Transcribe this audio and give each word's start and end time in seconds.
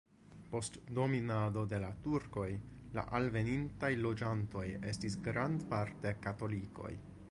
Post 0.53 0.77
dominado 0.99 1.65
de 1.73 1.81
turkoj 2.07 2.47
la 2.97 3.05
alvenintaj 3.19 3.93
loĝantoj 4.09 4.67
estis 4.95 5.23
grandparte 5.29 6.19
katolikoj. 6.29 6.95